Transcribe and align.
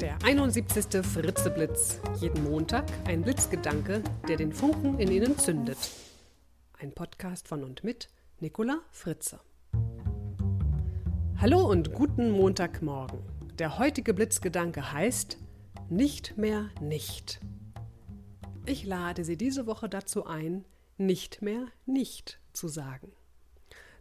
Der 0.00 0.16
71. 0.24 1.04
Fritzeblitz. 1.04 2.00
Jeden 2.20 2.42
Montag 2.44 2.86
ein 3.04 3.20
Blitzgedanke, 3.20 4.02
der 4.26 4.38
den 4.38 4.50
Funken 4.50 4.98
in 4.98 5.12
Ihnen 5.12 5.36
zündet. 5.36 5.76
Ein 6.78 6.92
Podcast 6.92 7.46
von 7.46 7.62
und 7.62 7.84
mit 7.84 8.08
Nicola 8.38 8.80
Fritze. 8.90 9.40
Hallo 11.36 11.68
und 11.68 11.92
guten 11.92 12.30
Montagmorgen. 12.30 13.20
Der 13.58 13.78
heutige 13.78 14.14
Blitzgedanke 14.14 14.90
heißt 14.90 15.36
Nicht 15.90 16.38
mehr 16.38 16.70
nicht. 16.80 17.38
Ich 18.64 18.86
lade 18.86 19.22
Sie 19.22 19.36
diese 19.36 19.66
Woche 19.66 19.90
dazu 19.90 20.24
ein, 20.24 20.64
nicht 20.96 21.42
mehr 21.42 21.66
nicht 21.84 22.40
zu 22.54 22.68
sagen. 22.68 23.12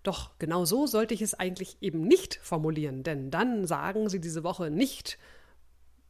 Doch 0.04 0.31
genau 0.39 0.63
so 0.63 0.88
sollte 0.88 1.13
ich 1.13 1.21
es 1.21 1.34
eigentlich 1.34 1.75
eben 1.81 2.07
nicht 2.07 2.39
formulieren, 2.41 3.04
denn 3.04 3.31
dann 3.31 3.68
sagen 3.68 4.07
Sie 4.07 4.21
diese 4.21 4.45
Woche 4.45 4.70
nicht, 4.71 5.18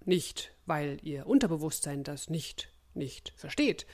nicht, 0.10 0.54
weil 0.66 0.98
Ihr 1.04 1.28
Unterbewusstsein 1.28 2.04
das 2.04 2.30
nicht, 2.30 2.70
nicht 2.94 3.34
versteht. 3.38 3.86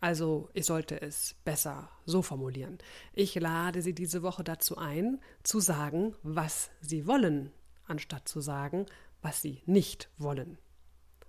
Also 0.00 0.50
ich 0.54 0.66
sollte 0.66 1.00
es 1.00 1.36
besser 1.44 1.90
so 2.06 2.22
formulieren. 2.22 2.78
Ich 3.12 3.34
lade 3.34 3.80
Sie 3.80 3.94
diese 3.94 4.22
Woche 4.22 4.44
dazu 4.44 4.76
ein, 4.76 5.20
zu 5.42 5.60
sagen, 5.60 6.14
was 6.22 6.70
Sie 6.80 7.06
wollen, 7.06 7.52
anstatt 7.86 8.28
zu 8.28 8.40
sagen, 8.40 8.86
was 9.22 9.40
Sie 9.42 9.62
nicht 9.66 10.10
wollen. 10.18 10.58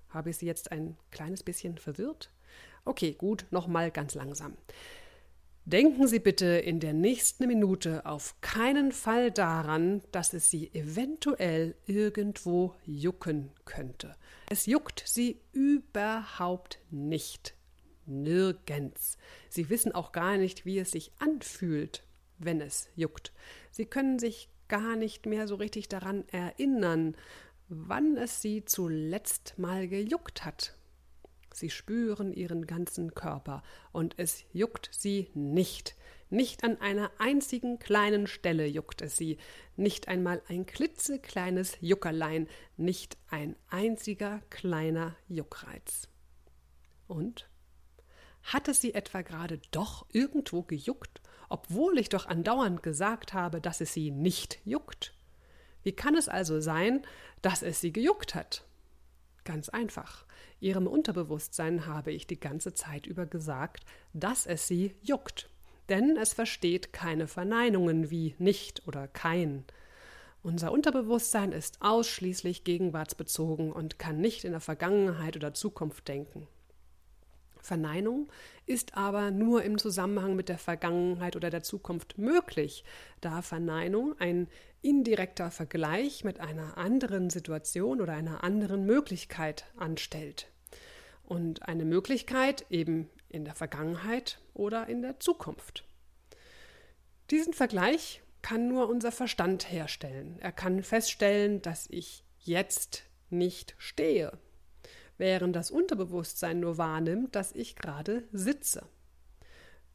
Habe 0.10 0.30
ich 0.30 0.38
Sie 0.38 0.46
jetzt 0.46 0.72
ein 0.72 0.98
kleines 1.12 1.44
bisschen 1.44 1.78
verwirrt? 1.78 2.32
Okay, 2.84 3.14
gut, 3.14 3.46
nochmal 3.52 3.92
ganz 3.92 4.16
langsam. 4.16 4.58
Denken 5.66 6.08
Sie 6.08 6.20
bitte 6.20 6.46
in 6.46 6.80
der 6.80 6.94
nächsten 6.94 7.46
Minute 7.46 8.06
auf 8.08 8.42
keinen 8.42 8.92
Fall 8.92 9.30
daran, 9.30 10.02
dass 10.12 10.34
es 10.34 10.50
Sie 10.50 10.74
eventuell 10.74 11.76
irgendwo 11.86 12.74
jucken 12.84 13.52
könnte. 13.64 14.16
Es 14.50 14.66
juckt 14.66 15.04
Sie 15.06 15.40
überhaupt 15.54 16.80
nicht. 16.90 17.54
Nirgends. 18.08 19.20
Sie 19.50 19.70
wissen 19.70 19.92
auch 19.92 20.12
gar 20.12 20.38
nicht, 20.38 20.66
wie 20.66 20.80
es 20.80 20.92
sich 20.92 21.12
anfühlt, 21.20 22.04
wenn 22.40 22.60
es 22.60 22.90
juckt. 22.96 23.32
Sie 23.70 23.86
können 23.86 24.18
sich 24.18 24.50
gar 24.68 24.96
nicht 24.96 25.28
mehr 25.28 25.48
so 25.48 25.56
richtig 25.56 25.88
daran 25.90 26.28
erinnern, 26.30 27.16
wann 27.70 28.18
es 28.18 28.42
Sie 28.42 28.66
zuletzt 28.66 29.54
mal 29.58 29.88
gejuckt 29.88 30.44
hat. 30.44 30.76
Sie 31.54 31.70
spüren 31.70 32.34
ihren 32.34 32.66
ganzen 32.66 33.14
Körper 33.14 33.64
und 33.92 34.16
es 34.18 34.44
juckt 34.54 34.90
sie 34.94 35.30
nicht. 35.34 35.96
Nicht 36.30 36.64
an 36.64 36.80
einer 36.80 37.12
einzigen 37.18 37.78
kleinen 37.78 38.26
Stelle 38.26 38.66
juckt 38.66 39.02
es 39.02 39.18
sie, 39.18 39.38
nicht 39.76 40.08
einmal 40.08 40.42
ein 40.48 40.66
klitzekleines 40.66 41.78
Juckerlein, 41.82 42.48
nicht 42.78 43.18
ein 43.30 43.58
einziger 43.70 44.42
kleiner 44.50 45.16
Juckreiz. 45.28 46.08
Und? 47.08 47.50
Hat 48.44 48.70
es 48.70 48.80
sie 48.80 48.94
etwa 48.94 49.22
gerade 49.22 49.60
doch 49.72 50.06
irgendwo 50.14 50.64
gejuckt, 50.64 51.22
obwohl 51.50 52.00
ich 52.00 52.08
doch 52.08 52.26
andauernd 52.28 52.82
gesagt 52.82 53.34
habe, 53.34 53.60
dass 53.60 53.82
es 53.82 53.94
sie 53.94 54.10
nicht 54.10 54.60
juckt? 54.64 55.14
Wie 55.84 55.92
kann 55.92 56.16
es 56.16 56.30
also 56.30 56.62
sein, 56.62 57.06
dass 57.42 57.62
es 57.62 57.82
sie 57.82 57.92
gejuckt 57.92 58.36
hat? 58.36 58.64
Ganz 59.44 59.68
einfach. 59.70 60.26
Ihrem 60.62 60.86
Unterbewusstsein 60.86 61.88
habe 61.88 62.12
ich 62.12 62.28
die 62.28 62.40
ganze 62.40 62.74
Zeit 62.76 63.08
über 63.08 63.26
gesagt, 63.26 63.84
dass 64.14 64.46
es 64.46 64.68
sie 64.68 64.96
juckt. 65.02 65.50
Denn 65.90 66.16
es 66.18 66.34
versteht 66.34 66.94
keine 66.94 67.28
Verneinungen 67.28 68.12
wie 68.12 68.36
nicht 68.38 68.88
oder 68.88 69.08
kein. 69.08 69.66
Unser 70.44 70.72
Unterbewusstsein 70.72 71.52
ist 71.52 71.82
ausschließlich 71.82 72.64
gegenwartsbezogen 72.64 73.72
und 73.72 73.98
kann 73.98 74.22
nicht 74.22 74.44
in 74.44 74.52
der 74.52 74.62
Vergangenheit 74.62 75.36
oder 75.36 75.54
Zukunft 75.54 76.08
denken. 76.08 76.48
Verneinung 77.60 78.32
ist 78.66 78.98
aber 78.98 79.32
nur 79.32 79.64
im 79.64 79.78
Zusammenhang 79.78 80.36
mit 80.36 80.50
der 80.50 80.58
Vergangenheit 80.58 81.36
oder 81.36 81.50
der 81.50 81.64
Zukunft 81.64 82.18
möglich, 82.18 82.84
da 83.20 83.42
Verneinung 83.42 84.16
ein 84.20 84.48
indirekter 84.82 85.52
Vergleich 85.52 86.24
mit 86.24 86.40
einer 86.40 86.78
anderen 86.78 87.30
Situation 87.30 88.02
oder 88.02 88.14
einer 88.14 88.44
anderen 88.44 88.86
Möglichkeit 88.86 89.66
anstellt. 89.78 90.48
Und 91.32 91.66
eine 91.66 91.86
Möglichkeit 91.86 92.66
eben 92.70 93.10
in 93.30 93.46
der 93.46 93.56
Vergangenheit 93.56 94.42
oder 94.54 94.88
in 94.90 95.02
der 95.02 95.22
Zukunft. 95.22 95.86
Diesen 97.30 97.54
Vergleich 97.54 98.22
kann 98.42 98.68
nur 98.68 98.90
unser 98.90 99.14
Verstand 99.14 99.72
herstellen. 99.72 100.38
Er 100.42 100.52
kann 100.52 100.84
feststellen, 100.84 101.62
dass 101.62 101.88
ich 101.90 102.26
jetzt 102.40 103.04
nicht 103.30 103.76
stehe, 103.78 104.38
während 105.18 105.56
das 105.56 105.72
Unterbewusstsein 105.72 106.60
nur 106.60 106.78
wahrnimmt, 106.78 107.34
dass 107.34 107.54
ich 107.54 107.78
gerade 107.78 108.28
sitze. 108.34 108.86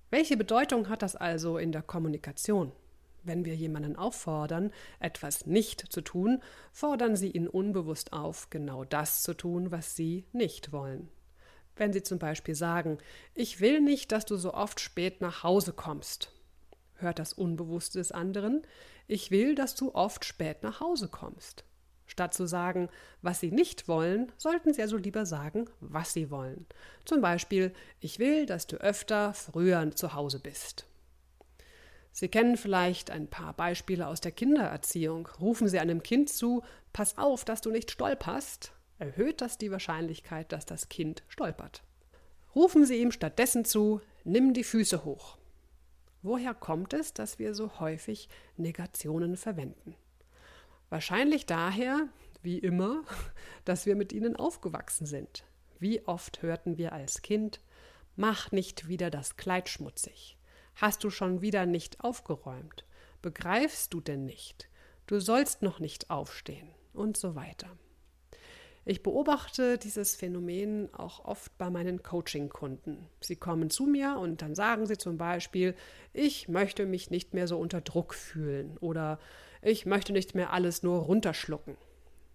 Welche 0.08 0.38
Bedeutung 0.38 0.88
hat 0.88 1.02
das 1.02 1.16
also 1.16 1.58
in 1.58 1.70
der 1.70 1.82
Kommunikation? 1.82 2.72
Wenn 3.24 3.44
wir 3.44 3.54
jemanden 3.54 3.96
auffordern, 3.96 4.72
etwas 5.00 5.44
nicht 5.44 5.92
zu 5.92 6.00
tun, 6.00 6.42
fordern 6.72 7.14
sie 7.14 7.30
ihn 7.30 7.46
unbewusst 7.46 8.14
auf, 8.14 8.48
genau 8.48 8.84
das 8.84 9.22
zu 9.22 9.34
tun, 9.34 9.70
was 9.70 9.96
sie 9.96 10.24
nicht 10.32 10.72
wollen. 10.72 11.10
Wenn 11.76 11.92
sie 11.92 12.02
zum 12.02 12.18
Beispiel 12.18 12.54
sagen, 12.54 12.98
ich 13.34 13.60
will 13.60 13.80
nicht, 13.80 14.10
dass 14.10 14.24
du 14.24 14.36
so 14.36 14.54
oft 14.54 14.80
spät 14.80 15.20
nach 15.20 15.42
Hause 15.42 15.72
kommst, 15.72 16.32
hört 16.94 17.18
das 17.18 17.34
Unbewusste 17.34 17.98
des 17.98 18.12
anderen, 18.12 18.62
ich 19.06 19.30
will, 19.30 19.54
dass 19.54 19.74
du 19.74 19.94
oft 19.94 20.24
spät 20.24 20.62
nach 20.62 20.80
Hause 20.80 21.08
kommst. 21.08 21.64
Statt 22.06 22.34
zu 22.34 22.46
sagen, 22.46 22.88
was 23.20 23.40
sie 23.40 23.50
nicht 23.50 23.88
wollen, 23.88 24.32
sollten 24.36 24.72
sie 24.72 24.80
also 24.80 24.96
lieber 24.96 25.26
sagen, 25.26 25.66
was 25.80 26.12
sie 26.12 26.30
wollen. 26.30 26.66
Zum 27.04 27.20
Beispiel, 27.20 27.74
ich 28.00 28.18
will, 28.18 28.46
dass 28.46 28.66
du 28.66 28.76
öfter 28.76 29.34
früher 29.34 29.90
zu 29.94 30.14
Hause 30.14 30.38
bist. 30.38 30.86
Sie 32.12 32.28
kennen 32.28 32.56
vielleicht 32.56 33.10
ein 33.10 33.28
paar 33.28 33.52
Beispiele 33.52 34.06
aus 34.06 34.22
der 34.22 34.32
Kindererziehung. 34.32 35.28
Rufen 35.38 35.68
Sie 35.68 35.78
einem 35.78 36.02
Kind 36.02 36.30
zu, 36.30 36.62
pass 36.94 37.18
auf, 37.18 37.44
dass 37.44 37.60
du 37.60 37.70
nicht 37.70 37.90
stolperst, 37.90 38.72
erhöht 38.98 39.40
das 39.40 39.58
die 39.58 39.70
Wahrscheinlichkeit, 39.70 40.52
dass 40.52 40.66
das 40.66 40.88
Kind 40.88 41.22
stolpert. 41.28 41.82
Rufen 42.54 42.86
Sie 42.86 43.00
ihm 43.00 43.12
stattdessen 43.12 43.64
zu, 43.64 44.00
nimm 44.24 44.54
die 44.54 44.64
Füße 44.64 45.04
hoch. 45.04 45.36
Woher 46.22 46.54
kommt 46.54 46.94
es, 46.94 47.12
dass 47.12 47.38
wir 47.38 47.54
so 47.54 47.78
häufig 47.78 48.28
Negationen 48.56 49.36
verwenden? 49.36 49.94
Wahrscheinlich 50.88 51.46
daher, 51.46 52.08
wie 52.42 52.58
immer, 52.58 53.04
dass 53.64 53.86
wir 53.86 53.94
mit 53.94 54.12
ihnen 54.12 54.36
aufgewachsen 54.36 55.06
sind. 55.06 55.44
Wie 55.78 56.06
oft 56.06 56.42
hörten 56.42 56.78
wir 56.78 56.92
als 56.92 57.22
Kind, 57.22 57.60
mach 58.16 58.50
nicht 58.50 58.88
wieder 58.88 59.10
das 59.10 59.36
Kleid 59.36 59.68
schmutzig. 59.68 60.38
Hast 60.74 61.04
du 61.04 61.10
schon 61.10 61.42
wieder 61.42 61.66
nicht 61.66 62.00
aufgeräumt? 62.00 62.84
Begreifst 63.22 63.92
du 63.92 64.00
denn 64.00 64.24
nicht? 64.24 64.68
Du 65.06 65.20
sollst 65.20 65.62
noch 65.62 65.78
nicht 65.78 66.10
aufstehen 66.10 66.68
und 66.92 67.16
so 67.16 67.34
weiter. 67.34 67.68
Ich 68.88 69.02
beobachte 69.02 69.78
dieses 69.78 70.14
Phänomen 70.14 70.94
auch 70.94 71.24
oft 71.24 71.58
bei 71.58 71.70
meinen 71.70 72.04
Coaching-Kunden. 72.04 73.08
Sie 73.20 73.34
kommen 73.34 73.68
zu 73.68 73.84
mir 73.86 74.16
und 74.16 74.42
dann 74.42 74.54
sagen 74.54 74.86
sie 74.86 74.96
zum 74.96 75.18
Beispiel, 75.18 75.74
ich 76.12 76.48
möchte 76.48 76.86
mich 76.86 77.10
nicht 77.10 77.34
mehr 77.34 77.48
so 77.48 77.58
unter 77.58 77.80
Druck 77.80 78.14
fühlen 78.14 78.78
oder 78.78 79.18
ich 79.60 79.86
möchte 79.86 80.12
nicht 80.12 80.36
mehr 80.36 80.52
alles 80.52 80.84
nur 80.84 81.00
runterschlucken. 81.00 81.76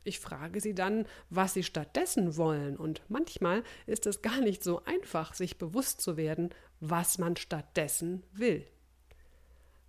Ich 0.03 0.19
frage 0.19 0.59
sie 0.59 0.75
dann, 0.75 1.05
was 1.29 1.53
sie 1.53 1.63
stattdessen 1.63 2.35
wollen, 2.35 2.75
und 2.75 3.01
manchmal 3.07 3.63
ist 3.85 4.05
es 4.05 4.21
gar 4.21 4.41
nicht 4.41 4.61
so 4.61 4.83
einfach, 4.83 5.33
sich 5.33 5.57
bewusst 5.57 6.01
zu 6.01 6.17
werden, 6.17 6.49
was 6.81 7.17
man 7.17 7.37
stattdessen 7.37 8.23
will. 8.33 8.67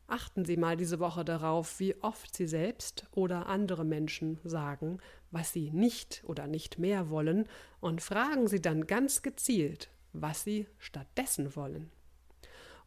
Achten 0.07 0.45
Sie 0.45 0.59
mal 0.59 0.77
diese 0.77 1.01
Woche 1.01 1.25
darauf, 1.25 1.81
wie 1.81 1.97
oft 2.03 2.37
Sie 2.37 2.47
selbst 2.47 3.07
oder 3.13 3.47
andere 3.47 3.85
Menschen 3.85 4.39
sagen, 4.45 4.99
was 5.33 5.53
Sie 5.53 5.71
nicht 5.71 6.23
oder 6.25 6.47
nicht 6.47 6.79
mehr 6.79 7.11
wollen, 7.11 7.49
und 7.81 8.01
fragen 8.01 8.47
Sie 8.47 8.63
dann 8.63 8.87
ganz 8.87 9.23
gezielt, 9.23 9.91
was 10.13 10.45
Sie 10.45 10.69
stattdessen 10.79 11.57
wollen. 11.57 11.91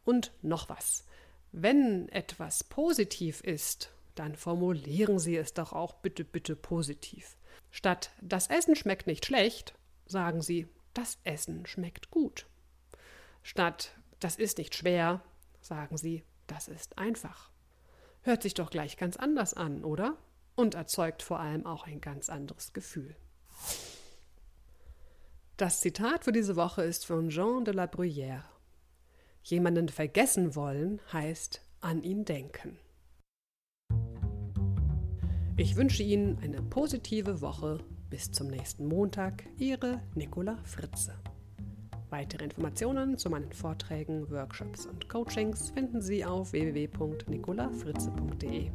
Und 0.04 0.32
noch 0.42 0.68
was. 0.68 1.04
Wenn 1.52 2.08
etwas 2.08 2.64
positiv 2.64 3.42
ist, 3.42 3.92
dann 4.14 4.36
formulieren 4.36 5.18
Sie 5.18 5.36
es 5.36 5.52
doch 5.52 5.72
auch 5.72 5.94
bitte, 5.94 6.24
bitte 6.24 6.56
positiv. 6.56 7.36
Statt 7.70 8.10
das 8.22 8.46
Essen 8.46 8.76
schmeckt 8.76 9.06
nicht 9.06 9.26
schlecht, 9.26 9.74
sagen 10.06 10.40
Sie, 10.40 10.68
das 10.94 11.18
Essen 11.24 11.66
schmeckt 11.66 12.10
gut. 12.10 12.46
Statt 13.42 13.96
das 14.20 14.36
ist 14.36 14.58
nicht 14.58 14.74
schwer, 14.74 15.22
sagen 15.60 15.98
Sie, 15.98 16.22
das 16.46 16.68
ist 16.68 16.96
einfach. 16.96 17.50
Hört 18.22 18.42
sich 18.42 18.54
doch 18.54 18.70
gleich 18.70 18.96
ganz 18.96 19.16
anders 19.16 19.54
an, 19.54 19.84
oder? 19.84 20.16
Und 20.56 20.74
erzeugt 20.74 21.22
vor 21.22 21.38
allem 21.38 21.66
auch 21.66 21.86
ein 21.86 22.00
ganz 22.00 22.28
anderes 22.28 22.72
Gefühl. 22.72 23.14
Das 25.56 25.80
Zitat 25.80 26.24
für 26.24 26.32
diese 26.32 26.56
Woche 26.56 26.82
ist 26.82 27.06
von 27.06 27.28
Jean 27.28 27.64
de 27.64 27.72
la 27.72 27.84
Bruyère. 27.84 28.42
Jemanden 29.42 29.88
vergessen 29.88 30.56
wollen 30.56 31.00
heißt 31.12 31.62
an 31.80 32.02
ihn 32.02 32.24
denken. 32.24 32.78
Ich 35.56 35.76
wünsche 35.76 36.02
Ihnen 36.02 36.38
eine 36.42 36.62
positive 36.62 37.40
Woche 37.40 37.78
Bis 38.10 38.30
zum 38.30 38.48
nächsten 38.48 38.86
Montag, 38.86 39.44
Ihre 39.58 40.02
Nicola 40.14 40.58
Fritze. 40.64 41.14
Weitere 42.10 42.44
Informationen 42.44 43.16
zu 43.18 43.30
meinen 43.30 43.52
Vorträgen, 43.52 44.30
Workshops 44.30 44.86
und 44.86 45.08
Coachings 45.08 45.70
finden 45.70 46.00
Sie 46.00 46.24
auf 46.24 46.52
www.nicolafritze.de. 46.52 48.70